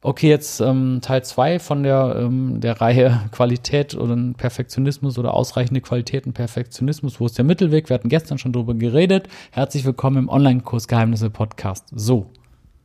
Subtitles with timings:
[0.00, 5.80] Okay, jetzt ähm, Teil 2 von der, ähm, der Reihe Qualität oder Perfektionismus oder ausreichende
[5.80, 7.18] Qualität und Perfektionismus.
[7.18, 7.88] Wo ist der Mittelweg?
[7.88, 9.28] Wir hatten gestern schon drüber geredet.
[9.50, 11.86] Herzlich willkommen im Online-Kurs Geheimnisse Podcast.
[11.92, 12.26] So.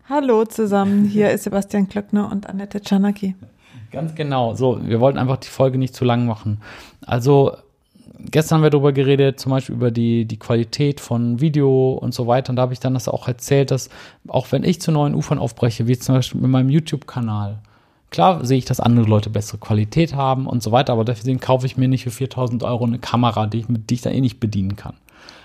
[0.10, 3.36] Hallo zusammen, hier ist Sebastian Klöckner und Annette Czanaki.
[3.91, 4.55] Ganz genau.
[4.55, 6.61] So, wir wollten einfach die Folge nicht zu lang machen.
[7.05, 7.55] Also
[8.32, 12.28] gestern haben wir darüber geredet, zum Beispiel über die, die Qualität von Video und so
[12.28, 12.52] weiter.
[12.52, 13.90] Und da habe ich dann das auch erzählt, dass
[14.28, 17.59] auch wenn ich zu neuen Ufern aufbreche, wie zum Beispiel mit meinem YouTube-Kanal,
[18.09, 21.66] klar sehe ich, dass andere Leute bessere Qualität haben und so weiter, aber deswegen kaufe
[21.66, 24.40] ich mir nicht für 4000 Euro eine Kamera, die ich, die ich da eh nicht
[24.40, 24.95] bedienen kann.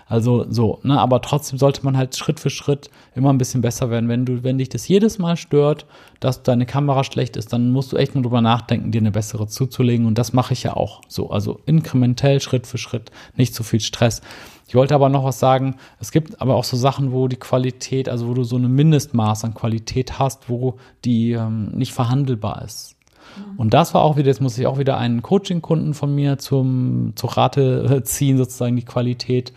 [0.08, 3.90] Also so, ne, aber trotzdem sollte man halt Schritt für Schritt immer ein bisschen besser
[3.90, 4.08] werden.
[4.08, 5.84] Wenn du, wenn dich das jedes Mal stört,
[6.18, 9.46] dass deine Kamera schlecht ist, dann musst du echt nur drüber nachdenken, dir eine bessere
[9.48, 10.06] zuzulegen.
[10.06, 11.30] Und das mache ich ja auch so.
[11.30, 14.22] Also inkrementell, Schritt für Schritt, nicht zu viel Stress.
[14.66, 15.76] Ich wollte aber noch was sagen.
[16.00, 19.44] Es gibt aber auch so Sachen, wo die Qualität, also wo du so eine Mindestmaß
[19.44, 22.97] an Qualität hast, wo die ähm, nicht verhandelbar ist.
[23.56, 27.12] Und das war auch wieder, jetzt muss ich auch wieder einen Coaching-Kunden von mir zum,
[27.16, 29.52] zur Rate ziehen, sozusagen die Qualität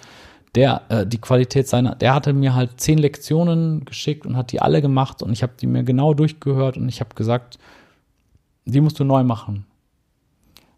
[0.56, 4.62] der äh, die Qualität seiner, der hatte mir halt zehn Lektionen geschickt und hat die
[4.62, 7.58] alle gemacht und ich habe die mir genau durchgehört und ich habe gesagt,
[8.66, 9.66] die musst du neu machen.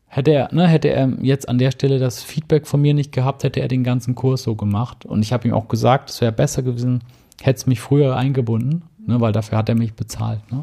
[0.08, 3.44] Hätte er, ne, hätte er jetzt an der Stelle das Feedback von mir nicht gehabt,
[3.44, 5.06] hätte er den ganzen Kurs so gemacht.
[5.06, 7.04] Und ich habe ihm auch gesagt, es wäre besser gewesen,
[7.42, 10.39] hätte es mich früher eingebunden, ne, weil dafür hat er mich bezahlt.
[10.52, 10.62] Ne.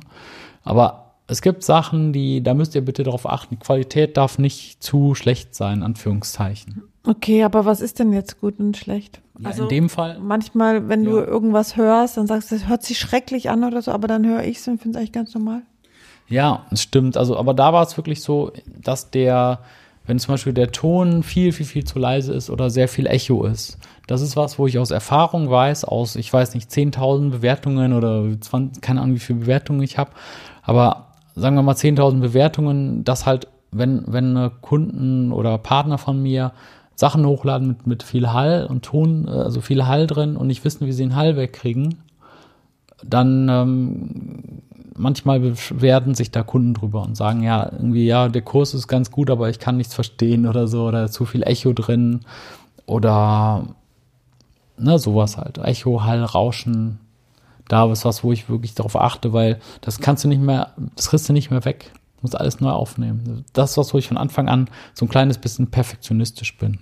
[0.63, 3.55] Aber es gibt Sachen, die, da müsst ihr bitte darauf achten.
[3.55, 6.83] Die Qualität darf nicht zu schlecht sein, Anführungszeichen.
[7.07, 9.21] Okay, aber was ist denn jetzt gut und schlecht?
[9.39, 10.19] Ja, also in dem Fall.
[10.19, 11.11] Manchmal, wenn ja.
[11.11, 14.27] du irgendwas hörst, dann sagst du, das hört sich schrecklich an oder so, aber dann
[14.27, 15.63] höre ich es und finde es eigentlich ganz normal.
[16.29, 17.17] Ja, es stimmt.
[17.17, 19.61] Also, aber da war es wirklich so, dass der,
[20.07, 23.45] wenn zum Beispiel der Ton viel, viel, viel zu leise ist oder sehr viel Echo
[23.45, 27.93] ist, das ist was, wo ich aus Erfahrung weiß, aus, ich weiß nicht, 10.000 Bewertungen
[27.93, 30.11] oder 20, keine Ahnung, wie viele Bewertungen ich habe,
[30.63, 36.53] aber sagen wir mal 10.000 Bewertungen, dass halt, wenn, wenn Kunden oder Partner von mir
[36.95, 40.65] Sachen hochladen mit, mit viel Hall und Ton, äh, also viel Hall drin und nicht
[40.65, 42.03] wissen, wie sie den Hall wegkriegen,
[43.03, 44.63] dann ähm,
[44.97, 49.11] manchmal beschweren sich da Kunden drüber und sagen, ja, irgendwie, ja, der Kurs ist ganz
[49.11, 52.21] gut, aber ich kann nichts verstehen oder so, oder zu viel Echo drin
[52.85, 53.65] oder
[54.77, 55.59] ne, sowas halt.
[55.59, 56.99] Echo, Hall, Rauschen,
[57.71, 61.11] da ist was, wo ich wirklich darauf achte, weil das kannst du nicht mehr, das
[61.11, 61.93] kriegst du nicht mehr weg.
[62.17, 63.45] Du musst alles neu aufnehmen.
[63.53, 66.79] Das ist was, wo ich von Anfang an so ein kleines bisschen perfektionistisch bin.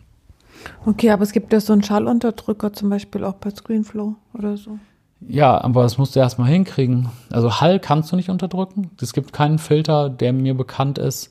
[0.85, 4.79] Okay, aber es gibt ja so einen Schallunterdrücker zum Beispiel auch bei Screenflow oder so.
[5.21, 7.11] Ja, aber das musst du erstmal hinkriegen.
[7.31, 8.91] Also Hall kannst du nicht unterdrücken.
[9.01, 11.31] Es gibt keinen Filter, der mir bekannt ist.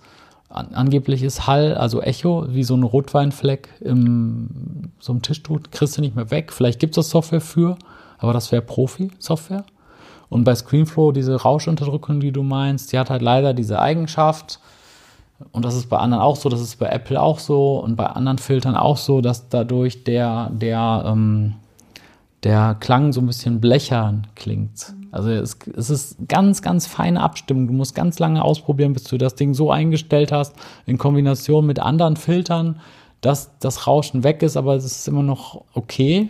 [0.50, 5.98] An, angeblich ist Hall, also Echo, wie so ein Rotweinfleck im so einem Tischtuch, kriegst
[5.98, 6.54] du nicht mehr weg.
[6.54, 7.78] Vielleicht gibt es Software für,
[8.18, 9.66] aber das wäre Profi-Software.
[10.30, 14.60] Und bei Screenflow, diese Rauschunterdrückung, die du meinst, die hat halt leider diese Eigenschaft,
[15.52, 18.08] und das ist bei anderen auch so, das ist bei Apple auch so und bei
[18.08, 21.54] anderen Filtern auch so, dass dadurch der, der, ähm,
[22.44, 24.94] der Klang so ein bisschen blechern klingt.
[25.12, 27.68] Also es, es ist ganz, ganz feine Abstimmung.
[27.68, 31.80] Du musst ganz lange ausprobieren, bis du das Ding so eingestellt hast, in Kombination mit
[31.80, 32.80] anderen Filtern,
[33.22, 36.30] dass das Rauschen weg ist, aber es ist immer noch okay.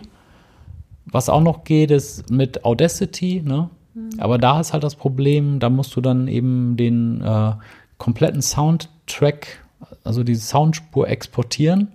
[1.12, 3.70] Was auch noch geht, ist mit Audacity, ne?
[3.94, 4.10] Mhm.
[4.20, 7.54] Aber da ist halt das Problem, da musst du dann eben den äh,
[7.98, 9.66] kompletten Soundtrack,
[10.04, 11.94] also diese Soundspur exportieren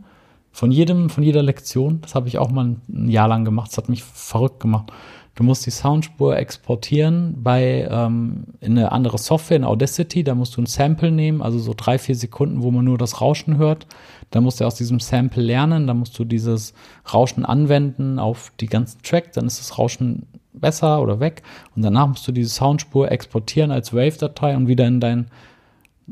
[0.53, 2.01] von jedem, von jeder Lektion.
[2.03, 3.71] Das habe ich auch mal ein Jahr lang gemacht.
[3.71, 4.93] Das hat mich verrückt gemacht.
[5.35, 10.25] Du musst die Soundspur exportieren bei ähm, in eine andere Software, in Audacity.
[10.25, 13.21] Da musst du ein Sample nehmen, also so drei, vier Sekunden, wo man nur das
[13.21, 13.87] Rauschen hört.
[14.31, 15.87] Da musst du aus diesem Sample lernen.
[15.87, 16.75] Da musst du dieses
[17.13, 19.33] Rauschen anwenden auf die ganzen Tracks.
[19.33, 21.43] Dann ist das Rauschen besser oder weg.
[21.75, 25.29] Und danach musst du diese Soundspur exportieren als Wave-Datei und wieder in dein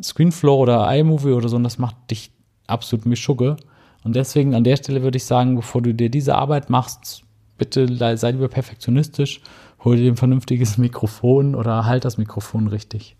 [0.02, 2.30] Screenflow oder iMovie oder so, und das macht dich
[2.66, 3.56] absolut mischugge.
[4.02, 7.24] Und deswegen an der Stelle würde ich sagen, bevor du dir diese Arbeit machst,
[7.60, 9.40] bitte sei lieber perfektionistisch,
[9.84, 13.16] hol dir ein vernünftiges Mikrofon oder halt das Mikrofon richtig.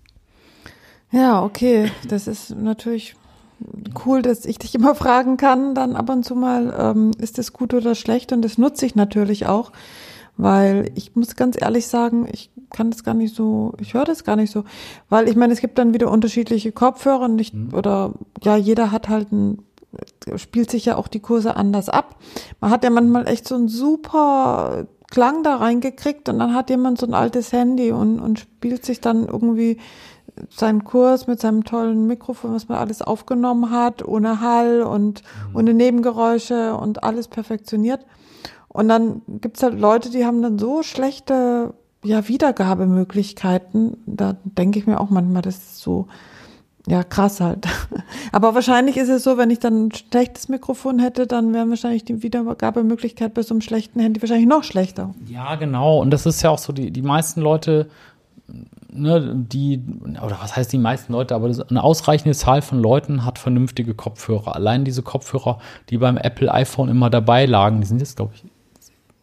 [1.12, 1.90] Ja, okay.
[2.08, 3.14] Das ist natürlich
[4.06, 7.52] cool, dass ich dich immer fragen kann, dann ab und zu mal, ähm, ist das
[7.52, 8.32] gut oder schlecht?
[8.32, 9.70] Und das nutze ich natürlich auch,
[10.36, 14.24] weil ich muss ganz ehrlich sagen, ich kann das gar nicht so, ich höre das
[14.24, 14.64] gar nicht so,
[15.10, 17.74] weil ich meine, es gibt dann wieder unterschiedliche Kopfhörer nicht, mhm.
[17.74, 19.58] oder ja, jeder hat halt ein,
[20.36, 22.16] spielt sich ja auch die Kurse anders ab.
[22.60, 26.98] Man hat ja manchmal echt so einen super Klang da reingekriegt und dann hat jemand
[26.98, 29.78] so ein altes Handy und, und spielt sich dann irgendwie
[30.48, 35.56] seinen Kurs mit seinem tollen Mikrofon, was man alles aufgenommen hat, ohne Hall und mhm.
[35.56, 38.06] ohne Nebengeräusche und alles perfektioniert.
[38.68, 43.96] Und dann gibt's halt Leute, die haben dann so schlechte ja, Wiedergabemöglichkeiten.
[44.06, 46.06] Da denke ich mir auch manchmal, das ist so,
[46.86, 47.66] ja, krass halt.
[48.32, 52.04] Aber wahrscheinlich ist es so, wenn ich dann ein schlechtes Mikrofon hätte, dann wären wahrscheinlich
[52.04, 55.14] die Wiedergabemöglichkeit bei so einem schlechten Handy wahrscheinlich noch schlechter.
[55.26, 56.00] Ja, genau.
[56.00, 57.90] Und das ist ja auch so, die, die meisten Leute,
[58.90, 59.82] ne, die,
[60.24, 64.56] oder was heißt die meisten Leute, aber eine ausreichende Zahl von Leuten hat vernünftige Kopfhörer.
[64.56, 65.58] Allein diese Kopfhörer,
[65.90, 68.44] die beim Apple iPhone immer dabei lagen, die sind jetzt, glaube ich,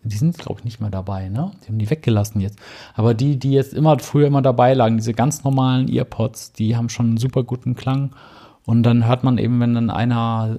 [0.08, 1.52] die sind, glaube ich, nicht mehr dabei, ne?
[1.64, 2.60] Die haben die weggelassen jetzt.
[2.96, 6.90] Aber die, die jetzt immer früher immer dabei lagen, diese ganz normalen Earpods, die haben
[6.90, 8.12] schon einen super guten Klang.
[8.66, 10.58] Und dann hört man eben, wenn dann einer,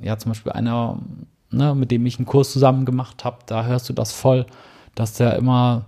[0.00, 0.98] ja, zum Beispiel einer,
[1.50, 4.46] ne, mit dem ich einen Kurs zusammen gemacht habe, da hörst du das voll,
[4.94, 5.84] dass der immer,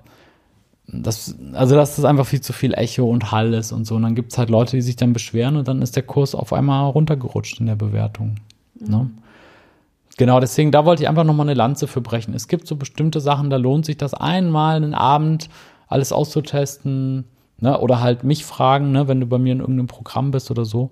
[0.87, 3.95] das, also dass das einfach viel zu viel Echo und Hall ist und so.
[3.97, 6.35] Und dann gibt es halt Leute, die sich dann beschweren und dann ist der Kurs
[6.35, 8.37] auf einmal runtergerutscht in der Bewertung.
[8.79, 8.87] Ne?
[8.87, 8.91] Mhm.
[8.91, 9.11] Ne?
[10.17, 12.35] Genau, deswegen, da wollte ich einfach nochmal eine Lanze für brechen.
[12.35, 15.49] Es gibt so bestimmte Sachen, da lohnt sich das einmal einen Abend
[15.89, 17.25] alles auszutesten,
[17.59, 17.79] ne?
[17.79, 19.09] oder halt mich fragen, ne?
[19.09, 20.91] wenn du bei mir in irgendeinem Programm bist oder so.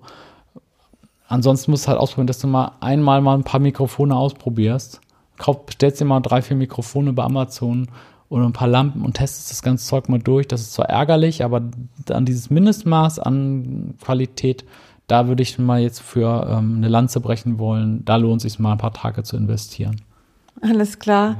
[1.27, 4.99] Ansonsten musst du halt ausprobieren, dass du mal einmal mal ein paar Mikrofone ausprobierst.
[5.37, 7.87] Kauf, bestellst dir mal drei, vier Mikrofone bei Amazon
[8.29, 10.47] oder ein paar Lampen und testest das ganze Zeug mal durch.
[10.47, 11.61] Das ist zwar ärgerlich, aber
[12.05, 14.65] dann dieses Mindestmaß an Qualität
[15.07, 18.03] da würde ich mal jetzt für ähm, eine Lanze brechen wollen.
[18.05, 20.01] Da lohnt es sich mal ein paar Tage zu investieren.
[20.61, 21.31] Alles klar.
[21.31, 21.37] Ja.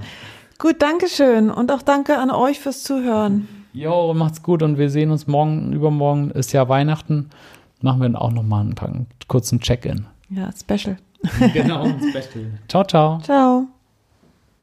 [0.60, 3.48] Gut, danke schön und auch danke an euch fürs Zuhören.
[3.74, 7.30] Jo, macht's gut und wir sehen uns morgen, übermorgen ist ja Weihnachten.
[7.82, 10.06] Machen wir dann auch noch mal einen, einen kurzen Check-in.
[10.30, 10.98] Ja, Special.
[11.54, 12.52] genau, Special.
[12.68, 13.20] Ciao, ciao.
[13.20, 13.68] Ciao.